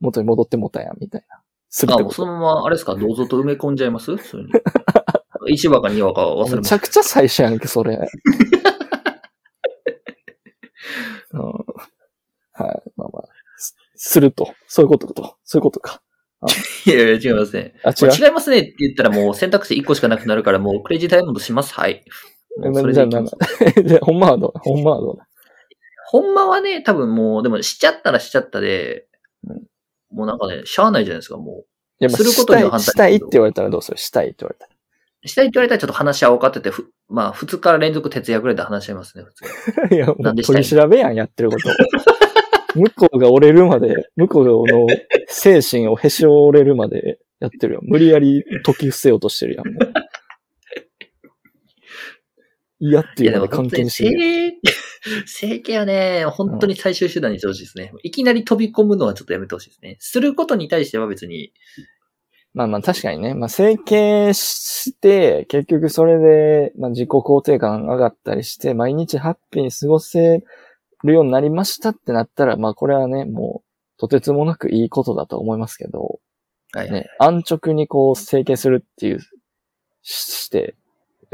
[0.01, 1.43] 元に戻ってもたやん、みたいな。
[1.71, 2.27] するってこと。
[2.27, 4.17] のまま、あれですか、どうぞと埋め込んじゃいます？
[4.17, 4.61] そういうの。
[5.49, 6.57] 一話か二話か忘れま。
[6.57, 7.99] めちゃくちゃ最初やんけ、それ。
[11.33, 14.53] うん、はい、まあまあ、すすると。
[14.67, 15.37] そういうことと。
[15.45, 16.03] そういうことか。
[16.87, 17.75] いやいや、違いますね。
[17.83, 21.75] あ、違まうあ違いますねって言ったらもう選択肢一個しかなくなるから、もうクレイジーダイヤモンドします？
[21.75, 22.05] はい。
[22.59, 23.37] もうそれじゃあ、でいきなんます
[23.77, 23.83] だ。
[23.83, 24.59] じゃあ、ほんまはどう？
[24.61, 25.17] ほんまはどう？
[25.17, 25.27] だ
[26.11, 29.07] ほんまはね、多分もう、でもしちゃったらしちゃったで、
[29.47, 29.63] うん
[30.11, 31.65] もうなんかね、しゃあないじゃないですか、も
[32.01, 33.99] いや、まあ、することには反対したい、したいって言われたらどうする？
[33.99, 34.71] したいって言われたら。
[35.23, 35.29] う。
[35.29, 39.45] したいって言われたらちょっと話し合おうかってて、ふまあ、二日連続徹夜ぐらいで話し合いますね、普通。
[39.95, 41.69] いや、もなんでしたいう取り調べやん、やってること。
[42.79, 44.87] 向こうが折れるまで、向こうの
[45.27, 47.81] 精神をへし折れるまでやってるよ。
[47.83, 49.65] 無理やり解き伏せようとしてるやん。
[52.81, 54.53] 嫌っていうので関係してる。
[55.27, 57.93] 整、 整形はね、本当に最終手段にしてほしいですね。
[58.03, 59.97] いきなり飛び込むのはちょっとやめてほしいですね。
[59.99, 61.53] することに対しては別に、
[62.55, 63.35] まあまあ確かにね。
[63.35, 70.43] まあ整形して、結局それで、まあ自己肯定感上がったりして、毎日ハッピーに過ごせ
[71.05, 76.21] るようになりましたってなったら、まあこれはね、もう、とてつもなくいいことだと思いますけど、
[76.73, 76.91] はい。
[76.91, 79.21] ね、安直にこう整形するっていう、
[80.03, 80.13] し
[80.45, 80.77] して、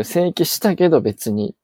[0.03, 1.55] 整形したけど別に、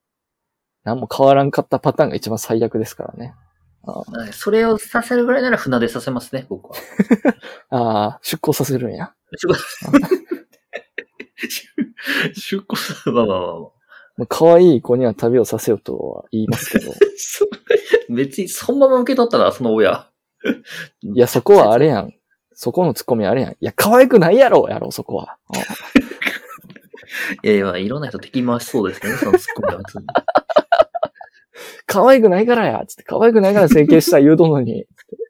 [0.84, 3.34] 何も変わらんかったパターンが一番最悪ですからね。
[3.82, 6.76] あはいそれをさせるぐらいなら船出させますね、僕は。
[7.70, 9.14] ああ、出航させるんや。
[12.34, 13.79] 出向 さ、まあまあまあ
[14.20, 14.26] まあ。
[14.28, 16.92] 可愛い子には旅をさせようとは言いますけど。
[17.16, 17.46] そ
[18.08, 20.08] 別にそのまま受け取ったら、その親。
[21.02, 22.12] いや、そこはあれやん。
[22.52, 23.52] そこのツッコミあれやん。
[23.52, 25.38] いや、可愛くないやろ、やろ、そこは。
[27.42, 29.80] いやいや、いろんな人敵回しそうですね、そのツッコミは。
[31.86, 34.86] 可愛くないからや、つって、可愛くないから整形した言うとんのに。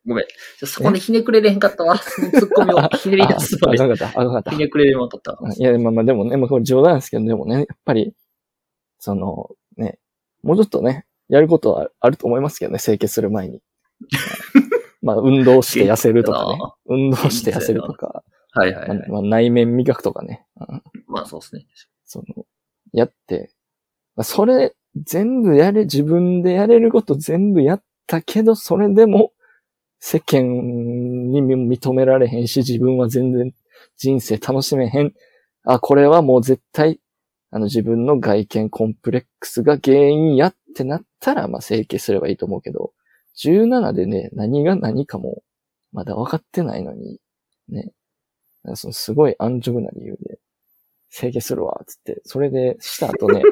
[0.07, 0.25] ごめん。
[0.65, 1.97] そこでひねくれれへんかったわ。
[1.99, 3.79] そのツッコミをひねりあ、出すまで。
[3.79, 4.57] あかんかった、あかんかったひ。
[4.59, 5.39] ねくれれまとったわ。
[5.55, 8.15] いや、まあまあでもね、まあこれ冗談ですけど、でもね、やっぱり、
[9.01, 9.99] その、ね、
[10.43, 13.61] もうちょっとね、やることはあると思いますけどね、整形する前に。
[15.03, 16.59] まあ、運動して痩せるとかね。
[16.87, 18.99] 運動して痩せるとか、はいはい、はい。
[18.99, 20.45] まあまあ、内面磨くとかね。
[20.57, 21.67] うんまあそうですね。
[22.05, 22.47] その、
[22.93, 23.51] やって、
[24.15, 29.33] まあ、それ、全部やれ、自分でやれること全部やったけど、それでも、
[29.99, 30.43] 世間
[31.31, 33.55] に認められへんし、自分は全然
[33.97, 35.15] 人生楽しめへん。
[35.65, 37.01] あ、これはもう絶対、
[37.51, 42.93] あの自分の外見コンプレックスが原因やってなったら、まあ整形すればいいと思うけど、
[43.45, 45.43] 17でね、何が何かも、
[45.93, 47.19] まだ分かってないのに、
[47.69, 47.93] ね。
[48.75, 50.39] そのすごい安直な理由で、
[51.09, 53.43] 整形するわ、つって、それでした後ね、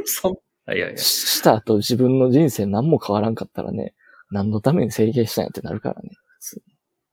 [0.68, 0.98] いはいはい。
[0.98, 3.94] しした後自分の人生何も変わらんかったらね、
[4.30, 6.10] 何のために整形したんやってなるからね。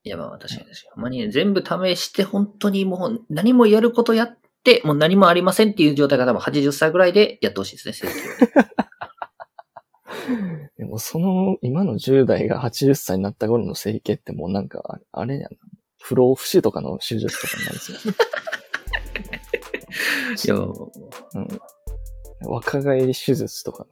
[0.04, 0.91] いやまあまあ確かに確かに。
[0.93, 4.44] ほんまにね、全部試して、本当にもう何もやることやって、
[4.84, 8.12] もう何もありませんっていう状態が多分80歳ぐらいでやってほしいですね。
[10.78, 15.49] でもその、今の10代が80歳になった頃の整形ってもうなんか、あれやな。
[16.01, 18.13] 不老不死とかの手術とかになるんですよ。
[20.45, 20.56] いや
[21.36, 21.47] うん。
[22.47, 23.88] 若返り手術とか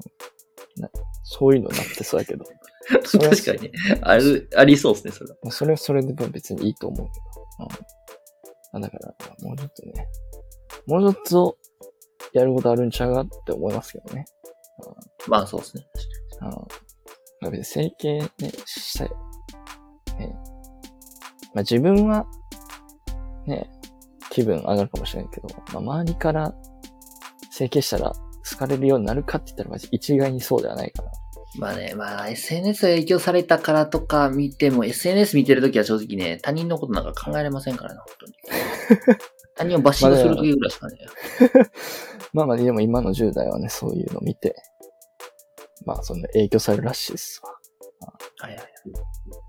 [0.77, 0.89] の、な
[1.23, 2.45] そういうのになってそうやけど。
[2.88, 3.09] 確
[3.45, 3.79] かにね。
[4.01, 5.38] ある、ありそうですね、それは。
[5.43, 7.13] まあそれはそれで別にいいと思うけど。
[7.59, 7.69] うん。
[8.81, 10.07] まあだから、もうちょっとね、
[10.88, 11.57] もうちょっと
[12.33, 14.25] やることあるんちゃうかって思いますけどね。
[15.27, 15.86] まあそうですね。
[16.41, 16.49] うん。
[16.49, 16.57] ま
[17.47, 19.09] あ別に整形ね、したい。
[20.19, 20.36] ね。
[21.53, 22.25] まあ自分は、
[23.45, 23.69] ね、
[24.31, 26.53] 気分上がるかもしれんけど、まあ周りから
[27.51, 28.13] 整形したら
[28.49, 31.12] 好かれるようになるかって言ったらマジ一概にそうではないから。
[31.59, 39.19] まあね、まあ SNS 影響されたからとか見ても、SNS 見てるときは正直ね、他人のことなんか考えれませんからね、本当に。
[39.55, 40.97] 他人をバッシングするときぐらいしかね。
[42.33, 44.55] まあまあでも今の10代はね、そういうの見て、
[45.85, 47.51] まあその影響されるらしいですわ。
[48.39, 48.73] はいはい。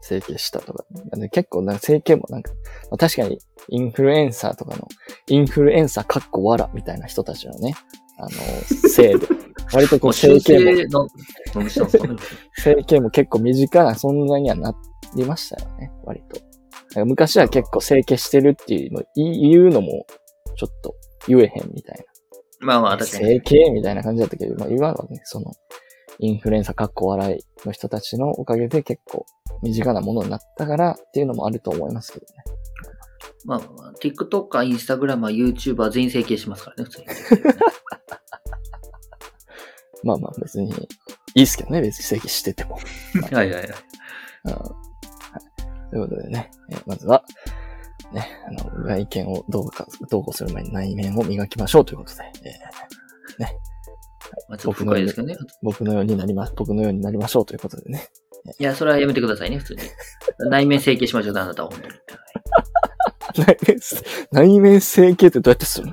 [0.02, 0.84] 整形したとか。
[1.16, 2.52] で結構なんか整形もなんか、
[2.90, 3.38] まあ、確かに
[3.68, 4.86] インフルエンサーとかの、
[5.28, 7.74] インフルエンサーかっこわらみたいな人たちのね、
[8.18, 8.30] あの、
[8.88, 9.26] せいで、
[9.72, 11.08] 割とこう整形も。
[12.56, 14.74] 整形も結構身近な存在にはな
[15.16, 16.40] りましたよね、割と。
[17.04, 20.06] 昔は結構整形してるっていうの言うのも、
[20.56, 20.94] ちょっと
[21.26, 22.04] 言えへんみたいな。
[22.60, 23.24] まあまあ確かに。
[23.24, 25.52] 整形みたいな感じだったけど、まあ今はね、その、
[26.18, 29.26] インフルエンサーかっこ笑いの人たちのおかげで結構
[29.62, 32.32] 身近なものになったからっていうのもあると思いますけどね。
[33.44, 37.06] まあまあまあ、TikTok、Instagram、YouTuber 全員整形しますからね、普通に。
[40.04, 40.70] まあまあ別に
[41.34, 42.78] いいっすけどね、別に整形してても。
[43.32, 43.68] はいはいはい。
[45.94, 47.22] ということでね、えーまずは、
[48.12, 53.44] ね、あの、外見をどうか、どうこうする前に内面を磨きましょうということで、えー
[54.48, 55.36] まあちょっと深いですけどね。
[55.62, 58.08] 僕のようになります、僕のようになりましょうということでね。
[58.58, 59.82] いや、それはやめてくださいね、普通に。
[60.50, 61.80] 内面整形しましょうね、あなたは本
[63.36, 63.46] 当に。
[63.46, 63.80] 内面、
[64.32, 65.92] 内面整形ってどうやってするの？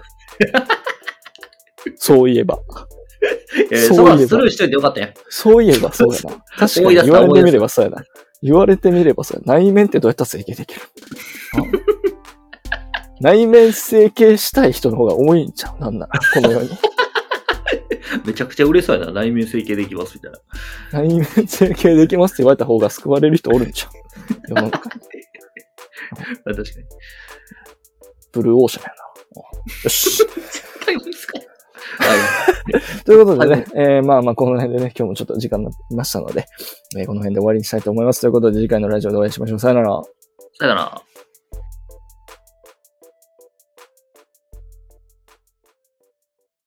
[1.98, 2.60] そういえば。
[3.72, 5.14] えー、そいえばスルーしといてよかったやん。
[5.30, 6.44] そういえばそうやな。
[6.58, 8.04] 確かに言われてみればそうやな。
[8.41, 9.58] 言われてみればそうや。
[9.58, 10.82] 内面ってどうやったら整形できる？
[11.54, 11.62] あ
[13.19, 15.80] 内面整形したい人の方が多いんちゃう？
[15.80, 16.69] なんなら、この世に。
[18.25, 19.12] めちゃくちゃ嬉しそうやな。
[19.12, 20.39] 内面整形できます、みたいな。
[21.04, 23.91] 内面整形できますって言われた方が救われる人おるんちゃう？
[24.49, 25.01] 世の中確か
[26.54, 26.65] に。
[28.32, 28.95] ブルーオーシャンやな。
[29.84, 30.23] よし。
[30.23, 30.95] はい。
[33.06, 36.46] ということでね、えー、まあまあこの辺でね、今日もちょっと時間になりましたので、
[36.98, 38.21] えーこの辺で終わりにしたいと思います。
[38.21, 39.60] ということで次回のラジオでお会いしましょう。
[39.60, 40.02] さよなら。
[40.60, 41.11] さよなら。